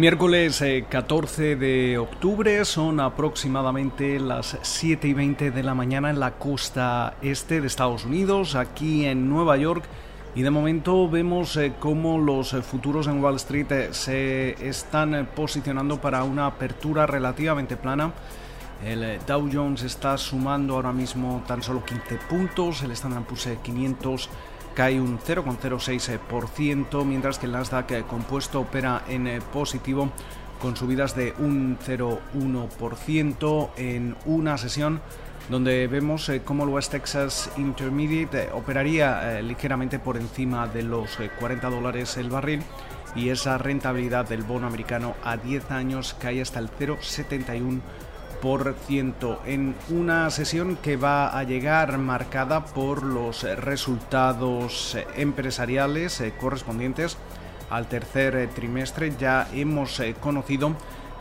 Miércoles 0.00 0.64
14 0.88 1.52
eh, 1.52 1.56
de 1.56 1.98
octubre 1.98 2.64
son 2.64 3.00
aproximadamente 3.00 4.18
las 4.18 4.56
7 4.62 5.08
y 5.08 5.12
20 5.12 5.50
de 5.50 5.62
la 5.62 5.74
mañana 5.74 6.08
en 6.08 6.18
la 6.18 6.38
costa 6.38 7.18
este 7.20 7.60
de 7.60 7.66
Estados 7.66 8.06
Unidos, 8.06 8.54
aquí 8.54 9.04
en 9.04 9.28
Nueva 9.28 9.58
York. 9.58 9.84
Y 10.34 10.40
de 10.40 10.48
momento 10.48 11.06
vemos 11.06 11.54
eh, 11.58 11.74
cómo 11.78 12.16
los 12.16 12.54
eh, 12.54 12.62
futuros 12.62 13.08
en 13.08 13.22
Wall 13.22 13.36
Street 13.36 13.90
se 13.90 14.66
están 14.66 15.28
posicionando 15.36 16.00
para 16.00 16.24
una 16.24 16.46
apertura 16.46 17.06
relativamente 17.06 17.76
plana. 17.76 18.14
El 18.82 19.18
Dow 19.26 19.50
Jones 19.52 19.82
está 19.82 20.16
sumando 20.16 20.76
ahora 20.76 20.94
mismo 20.94 21.44
tan 21.46 21.62
solo 21.62 21.84
15 21.84 22.16
puntos, 22.26 22.82
el 22.82 22.92
Standard 22.92 23.24
Poor's 23.24 23.50
500 23.62 24.30
cae 24.80 24.98
un 24.98 25.18
0,06%, 25.18 27.04
mientras 27.04 27.38
que 27.38 27.44
el 27.44 27.52
Nasdaq 27.52 28.06
compuesto 28.06 28.60
opera 28.60 29.02
en 29.08 29.26
eh, 29.26 29.42
positivo 29.52 30.10
con 30.58 30.74
subidas 30.74 31.14
de 31.14 31.34
un 31.38 31.78
0,1% 31.78 33.70
en 33.76 34.16
una 34.24 34.56
sesión 34.56 35.02
donde 35.50 35.86
vemos 35.86 36.30
eh, 36.30 36.40
cómo 36.42 36.64
el 36.64 36.70
West 36.70 36.92
Texas 36.92 37.50
Intermediate 37.58 38.44
eh, 38.44 38.48
operaría 38.54 39.42
ligeramente 39.42 39.98
por 39.98 40.16
encima 40.16 40.66
de 40.66 40.82
los 40.82 41.18
40 41.38 41.68
dólares 41.68 42.16
el 42.16 42.30
barril 42.30 42.62
y 43.14 43.28
esa 43.28 43.58
rentabilidad 43.58 44.30
del 44.30 44.44
bono 44.44 44.66
americano 44.66 45.14
a 45.22 45.36
10 45.36 45.72
años 45.72 46.16
cae 46.18 46.40
hasta 46.40 46.58
el 46.58 46.70
0,71% 46.70 47.82
por 48.42 48.74
ciento 48.86 49.40
en 49.44 49.74
una 49.90 50.30
sesión 50.30 50.76
que 50.76 50.96
va 50.96 51.38
a 51.38 51.44
llegar 51.44 51.98
marcada 51.98 52.64
por 52.64 53.02
los 53.02 53.42
resultados 53.42 54.96
empresariales 55.16 56.20
eh, 56.20 56.32
correspondientes 56.40 57.18
al 57.70 57.88
tercer 57.88 58.36
eh, 58.36 58.46
trimestre. 58.48 59.12
Ya 59.18 59.48
hemos 59.52 60.00
eh, 60.00 60.14
conocido 60.20 60.74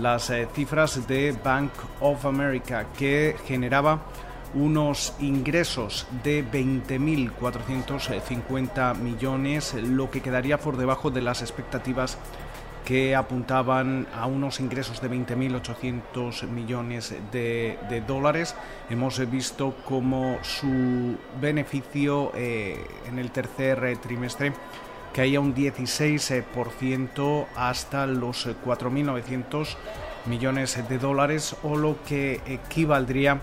las 0.00 0.32
cifras 0.54 1.06
de 1.06 1.36
Bank 1.44 1.70
of 2.00 2.24
America 2.26 2.86
que 2.98 3.36
generaba 3.46 4.00
unos 4.54 5.14
ingresos 5.20 6.06
de 6.22 6.44
20.450 6.44 8.96
millones, 8.96 9.74
lo 9.74 10.10
que 10.10 10.20
quedaría 10.20 10.58
por 10.58 10.76
debajo 10.76 11.10
de 11.10 11.22
las 11.22 11.40
expectativas 11.42 12.18
que 12.84 13.16
apuntaban 13.16 14.06
a 14.14 14.26
unos 14.26 14.60
ingresos 14.60 15.00
de 15.00 15.10
20.800 15.10 16.46
millones 16.48 17.14
de, 17.32 18.02
dólares. 18.06 18.54
Hemos 18.90 19.18
visto 19.30 19.74
cómo 19.84 20.38
su 20.42 21.16
beneficio 21.40 22.32
eh, 22.34 22.84
en 23.08 23.18
el 23.18 23.30
tercer 23.30 23.82
eh, 23.84 23.96
trimestre 23.96 24.52
caía 25.14 25.40
un 25.40 25.54
16% 25.54 27.46
hasta 27.56 28.06
los 28.06 28.46
4.900 28.46 29.76
millones 30.26 30.88
de 30.88 30.98
dólares 30.98 31.56
o 31.62 31.76
lo 31.76 32.02
que 32.04 32.40
equivaldría 32.46 33.40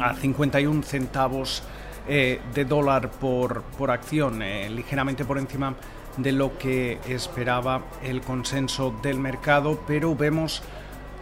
a 0.00 0.14
51 0.14 0.82
centavos 0.82 1.62
eh, 2.08 2.40
de 2.54 2.64
dólar 2.64 3.10
por, 3.10 3.62
por 3.62 3.90
acción, 3.90 4.40
ligeramente 4.40 5.24
por 5.24 5.38
encima 5.38 5.74
de 6.16 6.32
lo 6.32 6.58
que 6.58 6.98
esperaba 7.08 7.82
el 8.02 8.20
consenso 8.20 8.94
del 9.02 9.18
mercado, 9.18 9.80
pero 9.86 10.14
vemos 10.14 10.62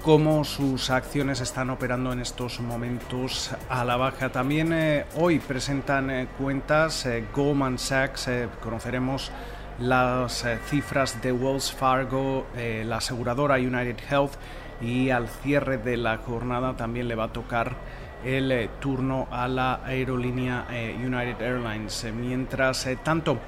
cómo 0.02 0.44
sus 0.44 0.90
acciones 0.90 1.40
están 1.40 1.70
operando 1.70 2.12
en 2.12 2.20
estos 2.20 2.60
momentos 2.60 3.50
a 3.68 3.84
la 3.84 3.96
baja. 3.96 4.30
También 4.30 4.72
eh, 4.72 5.04
hoy 5.16 5.38
presentan 5.38 6.10
eh, 6.10 6.28
cuentas 6.38 7.04
eh, 7.06 7.24
Goldman 7.34 7.78
Sachs, 7.78 8.28
conoceremos 8.62 9.30
las 9.78 10.46
cifras 10.66 11.22
de 11.22 11.32
Wells 11.32 11.72
Fargo, 11.72 12.46
la 12.54 12.98
aseguradora 12.98 13.54
United 13.54 13.96
Health 14.10 14.32
y 14.82 15.08
al 15.08 15.26
cierre 15.26 15.78
de 15.78 15.96
la 15.96 16.18
jornada 16.18 16.76
también 16.76 17.08
le 17.08 17.14
va 17.14 17.24
a 17.24 17.32
tocar 17.32 17.76
el 18.24 18.68
turno 18.80 19.28
a 19.30 19.48
la 19.48 19.80
aerolínea 19.84 20.66
United 21.04 21.40
Airlines. 21.40 22.06
mientras 22.12 22.88
tanto, 23.02 23.38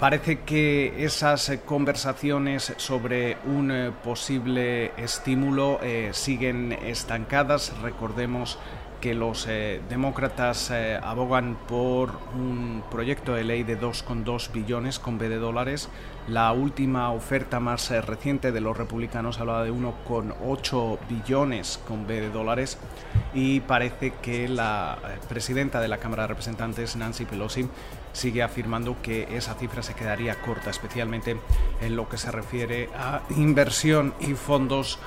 Parece 0.00 0.40
que 0.40 1.04
esas 1.04 1.50
eh, 1.50 1.60
conversaciones 1.62 2.72
sobre 2.78 3.36
un 3.44 3.70
eh, 3.70 3.92
posible 4.02 4.92
estímulo 4.96 5.78
eh, 5.82 6.08
siguen 6.14 6.72
estancadas. 6.72 7.78
Recordemos 7.82 8.58
que 9.00 9.14
los 9.14 9.46
demócratas 9.88 10.70
abogan 11.02 11.56
por 11.66 12.12
un 12.34 12.82
proyecto 12.90 13.34
de 13.34 13.44
ley 13.44 13.62
de 13.62 13.80
2,2 13.80 14.52
billones 14.52 14.98
con 14.98 15.18
B 15.18 15.28
de 15.28 15.38
dólares. 15.38 15.88
La 16.28 16.52
última 16.52 17.10
oferta 17.10 17.60
más 17.60 17.90
reciente 18.06 18.52
de 18.52 18.60
los 18.60 18.76
republicanos 18.76 19.40
hablaba 19.40 19.64
de 19.64 19.72
1,8 19.72 20.98
billones 21.08 21.80
con 21.88 22.06
B 22.06 22.20
de 22.20 22.30
dólares 22.30 22.78
y 23.32 23.60
parece 23.60 24.12
que 24.22 24.48
la 24.48 24.98
presidenta 25.28 25.80
de 25.80 25.88
la 25.88 25.98
Cámara 25.98 26.24
de 26.24 26.28
Representantes, 26.28 26.94
Nancy 26.96 27.24
Pelosi, 27.24 27.68
sigue 28.12 28.42
afirmando 28.42 28.96
que 29.02 29.34
esa 29.36 29.54
cifra 29.54 29.82
se 29.82 29.94
quedaría 29.94 30.40
corta, 30.42 30.70
especialmente 30.70 31.36
en 31.80 31.96
lo 31.96 32.08
que 32.08 32.18
se 32.18 32.30
refiere 32.30 32.90
a 32.96 33.22
inversión 33.36 34.14
y 34.20 34.34
fondos 34.34 34.98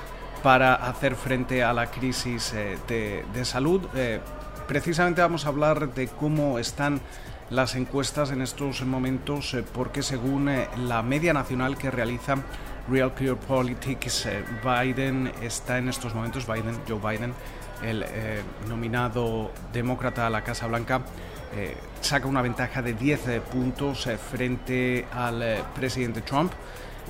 para 0.44 0.74
hacer 0.74 1.16
frente 1.16 1.64
a 1.64 1.72
la 1.72 1.90
crisis 1.90 2.52
eh, 2.54 2.78
de, 2.86 3.44
salud. 3.44 3.80
Eh, 3.96 4.20
precisamente 4.68 5.20
vamos 5.22 5.46
a 5.46 5.48
hablar 5.48 5.94
de 5.94 6.06
cómo 6.06 6.60
están 6.60 7.00
las 7.50 7.74
encuestas 7.74 8.30
en 8.30 8.42
estos 8.42 8.84
momentos, 8.84 9.54
eh, 9.54 9.64
porque 9.72 10.02
según 10.02 10.50
la 10.86 11.02
media 11.02 11.32
nacional 11.32 11.76
que 11.76 11.90
realiza 11.90 12.36
Real 12.88 13.14
Clear 13.14 13.36
Politics, 13.36 14.28
Biden 14.62 15.32
está 15.40 15.78
en 15.78 15.88
estos 15.88 16.14
momentos, 16.14 16.46
Biden, 16.46 16.78
Joe 16.86 17.00
Biden, 17.00 17.32
el 17.82 18.04
nominado 18.68 19.50
demócrata 19.72 20.26
a 20.26 20.30
la 20.30 20.44
Casa 20.44 20.66
Blanca, 20.66 21.00
eh, 21.56 21.76
saca 22.00 22.26
una 22.26 22.42
ventaja 22.42 22.82
de 22.82 22.94
10 22.94 23.28
eh, 23.28 23.40
puntos 23.40 24.08
eh, 24.08 24.18
frente 24.18 25.06
al 25.12 25.64
presidente 25.74 26.20
Trump. 26.22 26.52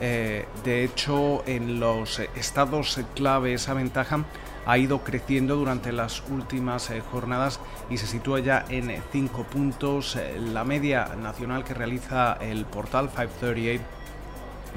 De 0.00 0.84
hecho, 0.84 1.42
en 1.46 1.80
los 1.80 2.18
estados 2.34 3.00
clave 3.14 3.54
esa 3.54 3.74
ventaja 3.74 4.24
ha 4.66 4.78
ido 4.78 5.04
creciendo 5.04 5.56
durante 5.56 5.92
las 5.92 6.22
últimas 6.30 6.90
jornadas 7.10 7.60
y 7.90 7.98
se 7.98 8.06
sitúa 8.06 8.40
ya 8.40 8.64
en 8.68 9.02
5 9.12 9.44
puntos. 9.44 10.18
La 10.52 10.64
media 10.64 11.10
nacional 11.16 11.64
que 11.64 11.74
realiza 11.74 12.38
el 12.40 12.64
portal 12.64 13.08
538 13.08 13.84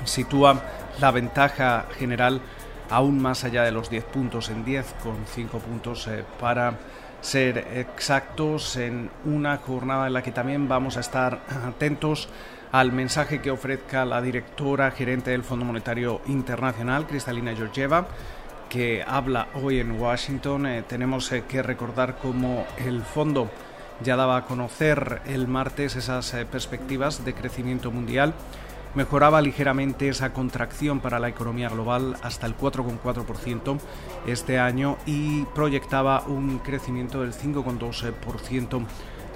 sitúa 0.06 0.62
la 1.00 1.12
ventaja 1.12 1.86
general 1.98 2.42
aún 2.90 3.22
más 3.22 3.44
allá 3.44 3.64
de 3.64 3.72
los 3.72 3.90
10 3.90 4.04
puntos 4.06 4.50
en 4.50 4.64
10 4.64 4.96
con 5.04 5.16
5 5.26 5.60
puntos 5.60 6.10
para 6.40 6.76
ser 7.22 7.58
exactos 7.74 8.78
en 8.78 9.10
una 9.26 9.58
jornada 9.58 10.08
en 10.08 10.14
la 10.14 10.22
que 10.22 10.32
también 10.32 10.68
vamos 10.68 10.98
a 10.98 11.00
estar 11.00 11.42
atentos 11.68 12.30
al 12.72 12.92
mensaje 12.92 13.42
que 13.42 13.52
ofrezca 13.52 14.06
la 14.06 14.22
directora 14.22 14.92
gerente 14.92 15.32
del 15.32 15.44
Fondo 15.44 15.66
Monetario 15.66 16.22
Internacional, 16.28 17.08
Cristalina 17.08 17.56
Georgieva, 17.56 18.08
que 18.70 19.04
habla 19.08 19.48
hoy 19.54 19.80
en 19.80 20.00
Washington. 20.00 20.66
Eh, 20.66 20.84
tenemos 20.88 21.32
eh, 21.32 21.44
que 21.48 21.64
recordar 21.64 22.18
cómo 22.22 22.66
el 22.78 23.02
fondo 23.02 23.50
ya 24.04 24.16
daba 24.16 24.38
a 24.38 24.46
conocer 24.46 25.22
el 25.26 25.48
martes 25.48 25.96
esas 25.96 26.34
eh, 26.34 26.46
perspectivas 26.46 27.26
de 27.26 27.34
crecimiento 27.34 27.92
mundial 27.92 28.34
mejoraba 28.98 29.42
ligeramente 29.42 30.10
esa 30.10 30.34
contracción 30.34 31.00
para 31.00 31.20
la 31.20 31.30
economía 31.30 31.70
global 31.70 32.16
hasta 32.24 32.48
el 32.48 32.58
4,4% 32.58 33.78
este 34.25 34.58
año 34.58 34.98
y 35.06 35.46
proyectaba 35.54 36.24
un 36.25 36.58
crecimiento 36.60 37.22
del 37.22 37.31
5,2% 37.31 38.86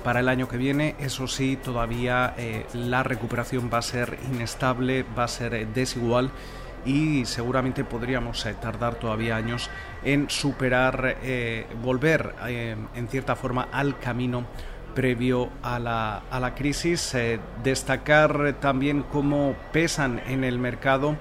para 0.03 0.19
el 0.19 0.29
año 0.29 0.47
que 0.47 0.57
viene. 0.57 0.95
Eso 0.99 1.27
sí, 1.27 1.57
todavía 1.57 2.33
eh, 2.37 2.65
la 2.73 3.03
recuperación 3.03 3.69
va 3.73 3.79
a 3.79 3.81
ser 3.81 4.17
inestable, 4.31 5.05
va 5.17 5.25
a 5.25 5.27
ser 5.27 5.53
eh, 5.53 5.67
desigual 5.73 6.31
y 6.85 7.25
seguramente 7.25 7.83
podríamos 7.83 8.45
eh, 8.45 8.55
tardar 8.59 8.95
todavía 8.95 9.35
años 9.35 9.69
en 10.03 10.29
superar, 10.29 11.17
volver 11.83 12.33
en 12.47 13.07
cierta 13.07 13.35
forma 13.35 13.67
al 13.71 13.99
camino 13.99 14.45
previo 14.95 15.49
a 15.61 15.77
la, 15.77 16.23
a 16.31 16.39
la 16.39 16.55
crisis. 16.55 17.15
Destacar 17.63 18.55
también 18.59 19.03
cómo 19.03 19.55
pesan 19.71 20.21
en 20.27 20.43
el 20.43 20.57
mercado 20.57 21.17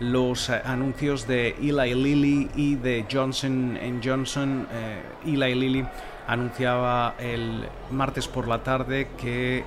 los 0.00 0.50
anuncios 0.50 1.28
de 1.28 1.50
Eli 1.60 1.94
Lilly 1.94 2.50
y 2.56 2.74
de 2.74 3.06
Johnson 3.10 3.78
Johnson. 4.02 4.66
Eli 5.24 5.54
Lilly 5.54 5.86
anunciaba 6.26 7.14
el 7.18 7.68
martes 7.90 8.28
por 8.28 8.48
la 8.48 8.62
tarde 8.62 9.08
que 9.18 9.64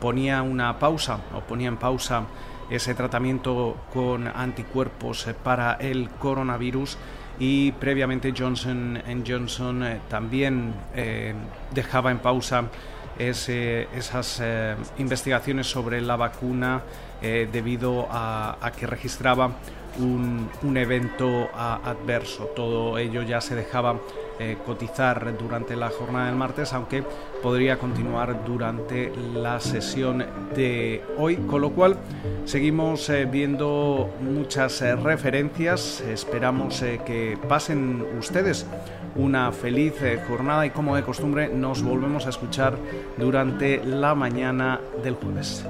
ponía 0.00 0.42
una 0.42 0.78
pausa 0.78 1.18
o 1.34 1.40
ponía 1.40 1.68
en 1.68 1.76
pausa 1.76 2.24
ese 2.70 2.94
tratamiento 2.94 3.76
con 3.92 4.28
anticuerpos 4.28 5.26
para 5.42 5.74
el 5.74 6.10
coronavirus. 6.10 6.98
Y 7.40 7.72
previamente 7.72 8.34
Johnson 8.36 9.00
Johnson 9.26 9.84
eh, 9.84 10.00
también 10.08 10.74
eh, 10.94 11.34
dejaba 11.72 12.10
en 12.10 12.18
pausa 12.18 12.64
esas 13.18 14.40
investigaciones 14.98 15.66
sobre 15.68 16.00
la 16.00 16.14
vacuna 16.14 16.82
debido 17.20 18.06
a, 18.10 18.72
que 18.78 18.86
registraba 18.86 19.52
un, 19.98 20.76
evento 20.76 21.48
adverso. 21.54 22.44
Todo 22.54 22.98
ello 22.98 23.22
ya 23.22 23.40
se 23.40 23.54
dejaba 23.54 23.96
eh, 24.40 24.56
cotizar 24.64 25.36
durante 25.36 25.74
la 25.74 25.90
jornada 25.90 26.26
del 26.26 26.36
martes, 26.36 26.72
aunque 26.72 27.02
podría 27.42 27.76
continuar 27.76 28.44
durante 28.44 29.12
la 29.34 29.58
sesión 29.58 30.24
de 30.54 31.02
hoy, 31.16 31.34
con 31.38 31.60
lo 31.60 31.70
cual 31.70 31.96
seguimos 32.44 33.08
eh, 33.10 33.24
viendo 33.24 34.08
muchas 34.20 34.80
eh, 34.80 34.94
referencias, 34.94 36.00
esperamos 36.02 36.84
que 37.04 37.36
pasen 37.48 38.06
ustedes 38.16 38.64
una 39.16 39.50
feliz 39.50 39.94
jornada 40.28 40.64
y 40.66 40.70
como 40.70 40.94
de 40.94 41.02
costumbre 41.02 41.48
nos 41.48 41.82
volvemos 41.82 42.26
a 42.26 42.28
escuchar 42.28 42.76
durante 43.16 43.82
la 43.84 44.14
mañana 44.14 44.80
del 45.02 45.14
jueves. 45.14 45.64